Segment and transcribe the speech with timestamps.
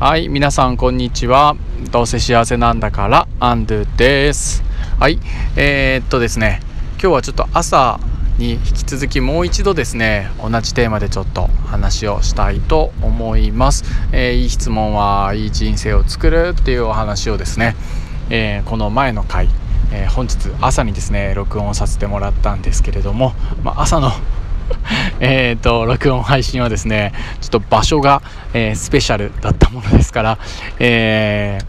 [0.00, 1.54] はい皆さんこんにちは。
[1.92, 4.64] どうせ幸せなんだからアンドゥです。
[4.98, 5.20] はい
[5.54, 6.60] えー、っとですね
[7.00, 8.00] 今日はちょっと朝
[8.36, 17.76] に引き続きもう一度ですね同じテーマでちょっと話をしたいと思います、えー、いい質問はいい人生を作るっていうお話をですね、
[18.30, 19.48] えー、この前の回
[19.92, 23.32] えー、本日朝にですね録音させてもらったんですけれども、
[23.62, 24.10] まあ、朝の
[25.20, 28.22] えっと録音配信はですねちょっと場所が、
[28.52, 30.38] えー、スペシャルだったものですから、
[30.78, 31.60] え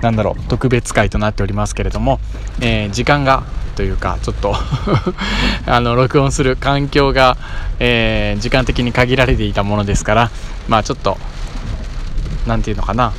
[0.00, 2.20] ー、なんだろう特別会となっておりますけれども、
[2.60, 3.44] えー、時間が
[3.76, 4.56] というかちょっと
[5.66, 7.36] あの録音する環境が、
[7.78, 10.30] え時間的に限られていたものですから
[10.66, 11.16] まあちょっと
[12.46, 13.12] 何て言うのかな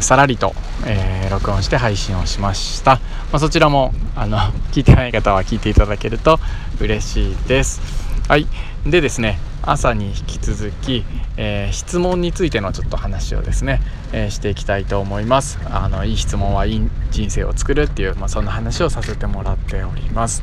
[0.00, 0.52] さらりと、
[0.84, 3.00] えー、録音して配信をしました、ま
[3.34, 4.38] あ、そちらもあの
[4.72, 6.40] 聞いてない方は聞いていただけると
[6.80, 7.95] 嬉しいです。
[8.28, 8.48] はい。
[8.84, 11.04] でですね朝に引き続き、
[11.36, 13.80] えー、質問についてのちょっと話をですね、
[14.12, 15.60] えー、していきたいと思います。
[15.70, 20.42] あのいい質問はいい人生を作るっていう、まあ、そんな話をさせてもらっております。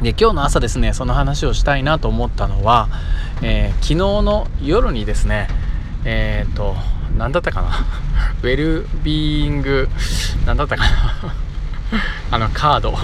[0.00, 2.88] で今日の朝ですねその話をしたいなと思ったのは、
[3.42, 5.48] えー、昨日の夜にですね
[6.04, 6.76] えっ、と
[7.18, 7.84] 何だったかな？
[8.42, 9.88] ウェルビーイング
[10.46, 11.34] 何だったかな？
[12.30, 12.94] あのカード。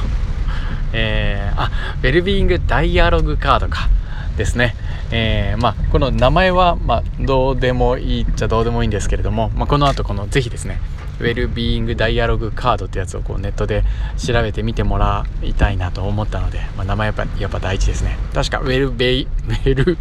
[0.92, 1.70] えー、あ
[2.03, 3.89] ウェルビーイングダイアログカードか
[4.36, 4.75] ですね、
[5.11, 10.81] えー、まあ、この名前は、まあ、どうでもいいっちゃどうでもいいんですけれども、まあ、この後このぜひですね
[11.20, 13.83] ウェルビーイングダイアログカードってやつをこうネットで
[14.16, 18.16] 調べてみてもらいたいなと思ったので、まあ、名前やっぱやっぱ大事ですね。
[18.33, 19.98] 確かウェルベイ ウェル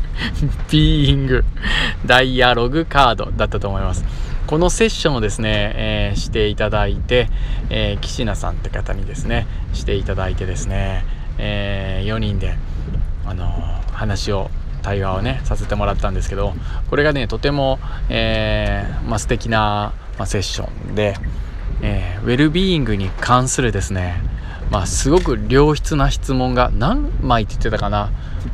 [0.69, 1.43] ビーイング
[2.05, 4.05] ダイアログカードだったと思います。
[4.47, 7.27] このセッションをですね、えー、していただいて、
[7.69, 11.03] えー、岸名さんって方にですねしていただいてですね、
[11.37, 12.55] えー、4人で
[13.25, 13.45] あの
[13.91, 14.49] 話を
[14.83, 16.53] 対話をねさせてもらったんですけど
[16.89, 17.77] これがねとても、
[18.09, 21.15] えーまあ、素敵な、まあ、セッションで、
[21.81, 24.21] えー、ウェルビーイングに関するですね
[24.71, 28.11] まあすごく良質な質問が何枚って言ってたかな、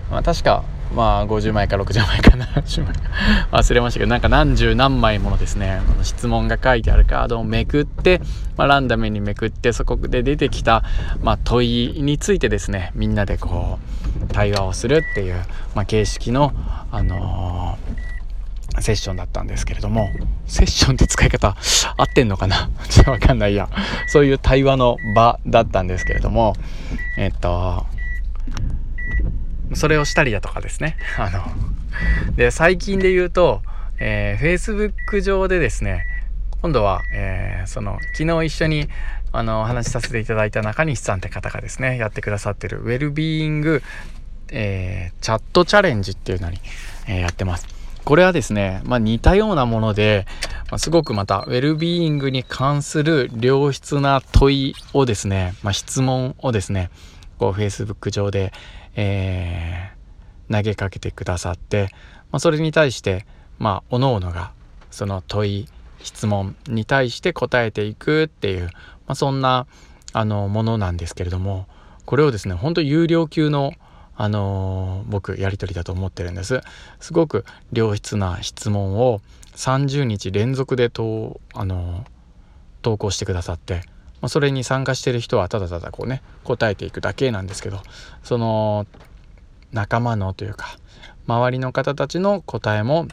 [0.09, 0.63] まあ、確か
[0.95, 2.93] まあ50枚か60枚か70枚
[3.51, 5.81] 忘れましたけどなんか何十何枚ものですね。
[6.03, 8.21] 質問が書いてあるカードをめくって、
[8.57, 10.83] まあ、ランダムにめくってそこで出てきた、
[11.21, 12.91] まあ、問いについてですね。
[12.95, 13.79] みんなでこ
[14.21, 15.35] う対話をするっていう、
[15.75, 16.53] まあ、形式の
[16.91, 20.09] あのー、セッションだったんですけれども。
[20.45, 21.55] セッションって使い方
[21.97, 22.69] 合ってんのかな？
[22.89, 23.69] ちょっとわかんないや。
[24.07, 26.55] そういう対話の場だったんですけれども。
[27.17, 27.85] えっと
[29.75, 30.97] それをしたりだとかですね。
[31.17, 33.61] あの、で、最近で言うと、
[33.99, 36.05] えー、Facebook 上でですね、
[36.61, 38.89] 今度は、えー、その、昨日一緒に、
[39.31, 43.83] あの、お話しさせていただいた中西さんって方がですね、やってくださってるウェルビーイング、
[44.51, 46.59] えー、チャットチャレンジっていうのに、
[47.07, 47.67] えー、やってます。
[48.05, 50.25] これはですね、まあ、似たようなもので、
[50.69, 56.89] まあ、すごくまたウェルビーイングに関する良質な問いをですね、まあ、質問をですね、
[57.43, 58.53] こう Facebook 上で、
[58.95, 61.89] えー、投げかけてくださって、
[62.31, 63.25] まあ、それに対して
[63.59, 64.53] まあ各々が
[64.91, 65.67] その問い
[66.01, 68.69] 質問に対して答えていくっていう、ま
[69.07, 69.67] あ、そんな
[70.13, 71.67] あのものなんですけれども
[72.05, 73.73] これをですね本当有料級の
[74.15, 76.61] あのー、僕やり取りだと思ってるんです。
[76.99, 79.21] すごく良質な質問を
[79.55, 82.07] 30日連続でとあのー、
[82.83, 83.81] 投稿してくださって
[84.23, 87.81] まあ、それに参加してる人はただただこうね答えていくだけなんですけど
[88.23, 88.87] その
[89.73, 90.77] 仲間のというか
[91.27, 93.09] 周りの方たちの答えも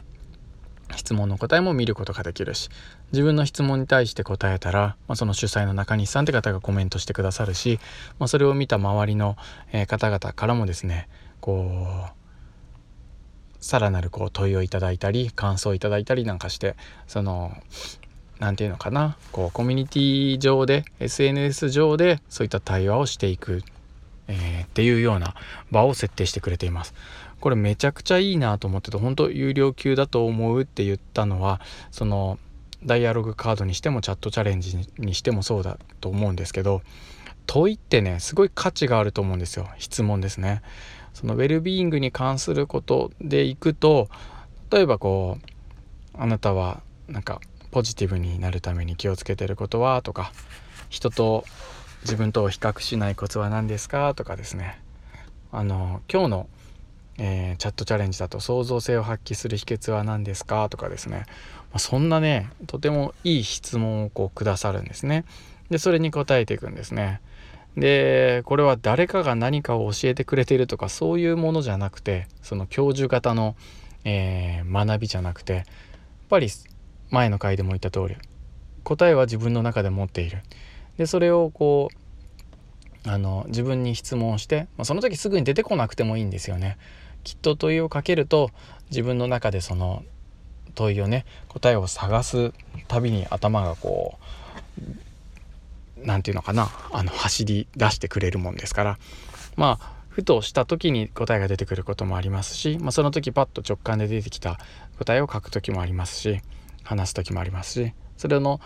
[0.95, 2.69] 質問の答えも見ることができるし
[3.11, 7.81] 自分の質問に対して答えたら、まあ、その主催の中西さんって方がコメントしてくださるし、
[8.17, 9.35] まあ、それを見た周りの、
[9.73, 11.09] え方々からもですね
[11.41, 17.51] こうさらなるこう問いをいただいたり感想をいただいたりなんかしてその
[18.41, 19.17] 何て言うのかな？
[19.31, 23.61] こうコミュニティ上で SNS 上でそういった対話をしていく、
[24.27, 25.35] えー、っていうような
[25.69, 26.95] 場を設定してくれています。
[27.39, 32.39] これめちゃくちゃいいなと思ってて本当有料級だと思うって言ったのはその
[32.83, 36.81] ダイアログカードにしてもチャットチャレンジにしてもそうだと思うんですけど
[37.45, 40.63] 問いってねすごい価値があると思うんですよ質問ですね。
[41.13, 44.09] そのウェルビーイングに関することでいくと
[44.71, 45.37] 例えばこ
[46.15, 47.39] うあなたはなんか
[47.71, 50.31] ポジティブになるために気をつけてることはとか
[50.89, 51.45] 人と
[52.03, 54.79] 自分と比較しないコツは何ですかとかですね。
[55.51, 56.49] あの今日の、
[57.17, 61.25] えー、チャットチャレンジだと創造性を発揮する秘訣は何ですかとかですね、
[61.71, 65.25] まあ、そんなねとてもいい質問をこうくださるんですね。
[65.69, 67.21] でそれに答えていくんですね。
[67.77, 73.55] でこれは誰かが何かを教えてくれているとかそういうものじゃなくてその教授型の、
[74.03, 75.65] えー、学びじゃなくてやっ
[76.29, 76.49] ぱり
[77.11, 78.15] 前の回でも言った通り
[78.83, 80.41] 答えは自分の中で持っている。
[80.97, 81.89] でそれをこ
[83.05, 86.77] うあの自分に質問して、まあ、その時すぐに出てこなくてもいいんですよね。
[87.23, 88.49] きっと問いをかけると
[88.89, 90.03] 自分の中でその
[90.75, 92.53] 問いをね答えを探す
[92.87, 94.17] たびに頭がこ
[94.79, 94.81] う
[96.03, 98.97] 何て言うのかなあの走り出してくれるもんですから。
[99.55, 104.59] まあふとした時に答えが出てくることもありますし、まあ、その時パッと直感で出てきた
[104.99, 106.41] 答えを書く時もありますし
[106.83, 108.59] 話す時もありますしそれの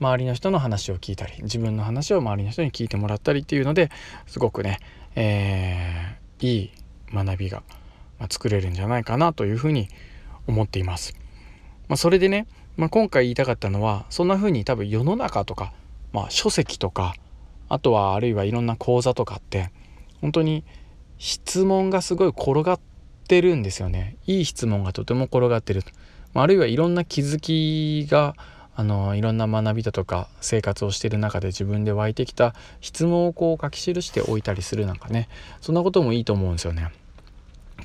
[0.00, 3.90] 周りの人の話を聞いたり自分の話を周りの人に聞いてもらったりっていうので
[4.26, 4.78] すごくね、
[5.14, 6.70] えー、いい
[7.12, 7.62] 学びが
[8.30, 9.88] 作れるんじゃないかなというふうに
[10.46, 11.14] 思っています。
[11.88, 12.46] まあ、それでね、
[12.76, 15.72] まあ、今回言いたかったのはそんな風に多分世の中とか、
[16.12, 17.14] まあ、書籍とか
[17.68, 19.70] あとはあるいはいろんな講座とかって
[20.20, 20.64] 本当に
[21.18, 22.80] 質問がすごい転がっ
[23.28, 25.82] てるんですよねいい質問がとても転がってる、
[26.34, 28.34] あ、るいはいろんな気づきが
[28.76, 35.28] あのいろんな学びだとか生活をしている中で自分で湧いてきた質問をこう書き記しておいたりするなんかね
[35.60, 36.90] そんなこともいいと思うんですよね。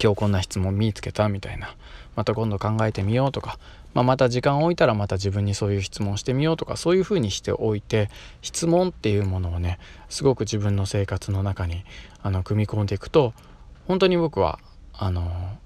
[0.01, 1.75] 今日こんな質問見つけたみたいな
[2.15, 3.59] また今度考えてみようとか、
[3.93, 8.09] まあ、また時間を置いたらまた自分にそういう質問してみようとかそういうふうにしておいて
[8.41, 11.83] 質問っていうものをねすごく自分の生活の中に
[12.21, 13.33] あの組み込んでいくと
[13.87, 14.59] 本当に僕は
[14.93, 15.57] あの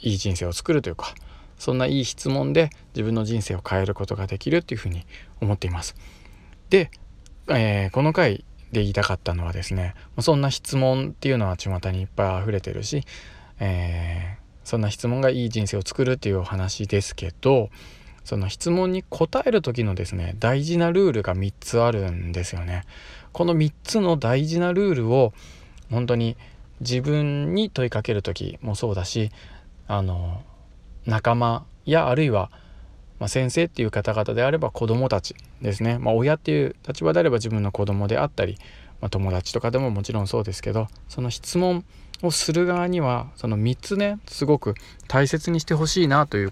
[0.00, 1.14] いい人生を作るというか
[1.60, 5.04] そんないい質問で自分の人生を変えることができるっていうふうに
[5.42, 5.94] 思っています。
[6.70, 6.90] で、
[7.48, 13.04] えー、この回で言いたかったのはですねそんな質問っていうのは巷にいっぱい溢れてるし、
[13.58, 17.68] えー、そんな質問がいい人生を作るっていうお話ですけど
[18.24, 22.84] その質問に答える時のですね大事なルールが3つあるんですよね。
[23.32, 25.34] この3つの大事なルールを
[25.90, 26.38] 本当に
[26.80, 29.30] 自分に問いかける時もそうだし
[29.88, 30.42] あの
[31.10, 32.50] 仲間やあるいは、
[33.18, 38.56] ま、先生っていう方々であれば子どもたちですね、まあ、親っていう立場であれば自分の子供であったり、
[39.00, 41.84] まあ、友達とかでももちろんそうですけどその質問
[42.22, 44.74] をする側にはその3つねすごく
[45.08, 46.50] 大切にしてほしいなという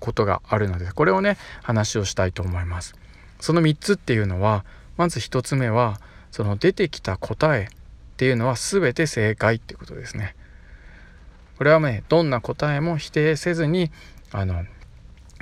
[0.00, 2.94] ことがあるのでこれをね話をしたいと思います。
[3.40, 4.64] その3つっていうのは
[4.96, 6.00] まず1つ目は
[6.30, 10.36] その出てきた答えっていうのは全て正解ってことですね。
[11.58, 13.90] これはねどんな答えも否定せずに
[14.32, 14.64] あの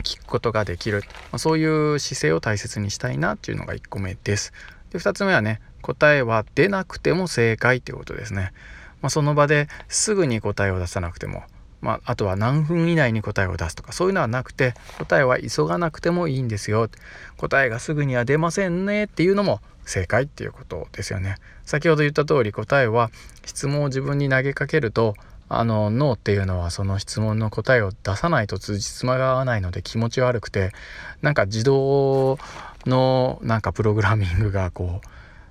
[0.03, 4.53] 聞くことができる、まあ、そういう姿勢を大切にしたいなっていうのが1個目です。
[4.91, 8.53] で2つ目はね答えは出なくても正解っていうことですね。
[9.00, 11.43] まあ、その場ですぐに答えを出さなくても、
[11.81, 16.88] まあ、あとは何分以内に答えを出すとかそういうのはなくて答えは急がなくてもいいんですよ
[17.37, 21.35] 答えがすぐには出ませんねっていうのも正解っていうことですよね
[21.65, 23.11] 先ほど言った通り答えは
[23.44, 25.17] 質問を自分に投げかけると
[25.59, 30.73] あの脳っていうのはその質問の答えを出さないと通じつまが合わないので気持ち悪くて
[31.21, 32.39] なんか自動
[32.87, 35.07] のなんかプログラミングがこう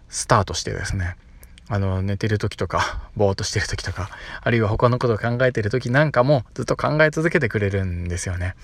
[0.10, 1.16] スタートしてですね
[1.68, 4.10] あの寝てる時とか ぼーっとしてる時とか
[4.42, 8.56] あるいは他のことを考えてる時なんかもずっと考え続けてくれるんですよね。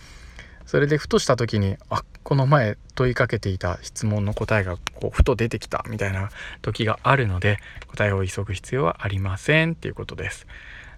[0.65, 6.29] それでふとした時にあこの前問いかけていた質問の答えがこうふと出てきたみたいな
[6.61, 10.45] 時があるので答えを急ぐ必要はありませんっていうことです。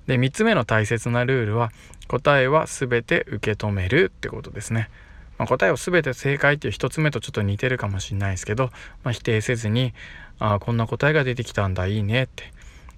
[0.09, 1.71] で3つ目の大切なルールは
[2.07, 4.89] 答えは全て受け止めるってことですね。
[5.37, 8.71] まあ、答えを全て正解っていう1つ目とちょっと似てるかもしれないですけど、
[9.03, 9.93] まあ、否定せずに
[10.39, 12.51] ああこんな答えが出てきたんだいいねって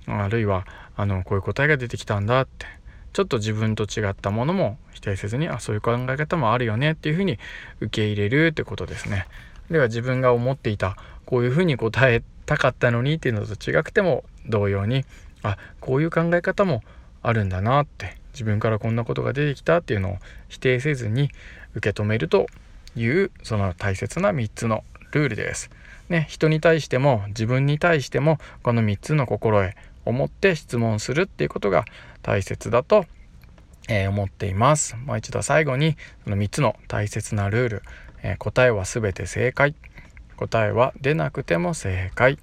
[0.08, 2.66] あるいはあのこういう答えが出てきたんだって
[3.12, 7.40] ちょっと自分と違ったものも否定せずにあそういう考え方もあるよねっていうふうに
[7.82, 9.28] 受け入れるってことですね。
[9.70, 10.96] では自分が思っていた
[11.26, 15.04] こういうふうに答えたかったのにっていうのと違くても同様に
[15.44, 16.82] あこういう考え方も
[17.22, 20.18] あるんだなって自分からこんなことが出てきたっていうのを
[20.50, 21.30] 否定せずに
[21.76, 22.48] 受け止めると
[22.96, 25.70] いうその大切な3つのルールです。
[26.10, 29.76] ね、人に対しても自分に対してもこの3つの心得
[30.06, 31.86] を持って質問するっていうことが
[32.22, 33.06] 大切だと、
[33.88, 34.98] えー、思っています。
[34.98, 37.84] もう一度最後にその3つの大切なルール、
[38.24, 39.74] えー、答えは全て正解
[40.48, 42.40] 答えは出なくても正解、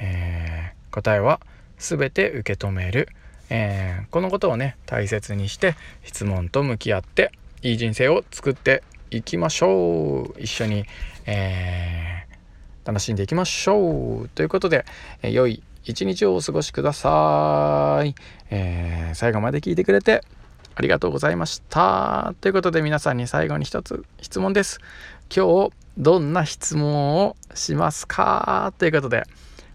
[0.00, 1.40] えー、答えは
[1.76, 3.10] 全て受け止める、
[3.50, 10.40] えこのことをね大切にして質問と向き合っていい人生を作っていきましょう。
[10.40, 10.84] 一緒に、
[11.26, 12.26] え
[12.84, 14.28] 楽しんでいきましょう。
[14.28, 14.84] ということで、
[15.22, 18.14] え良い一日をお過ごしください、
[18.50, 20.24] えー、最後まで聞いてくれて
[20.74, 22.34] ありがとうございました。
[22.40, 24.80] ということで皆さんに最後に一つ質問です。
[25.34, 28.74] 今日どんな質問をしますか？
[28.78, 29.24] ということで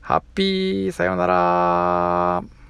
[0.01, 2.60] ハッピーさようなら。